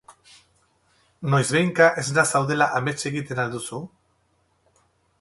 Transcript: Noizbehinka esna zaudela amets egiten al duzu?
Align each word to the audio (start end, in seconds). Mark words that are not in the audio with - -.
Noizbehinka 1.33 1.91
esna 2.05 2.25
zaudela 2.33 2.71
amets 2.81 2.99
egiten 3.13 3.45
al 3.45 3.57
duzu? 3.59 3.85